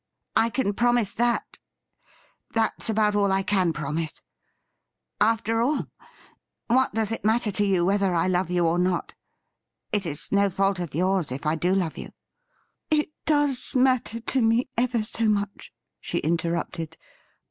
[0.35, 1.59] I can promise that—
[2.55, 4.19] that's about all I can promise.
[5.19, 5.89] After all,
[6.65, 8.79] what does 206 THE RIDDLE RING^ it matter to you whether I love you or
[8.79, 9.13] not?
[9.91, 12.09] It is no fault of yours if I do love you.''
[12.89, 16.97] It does matter to me ever so much,' she interrupted.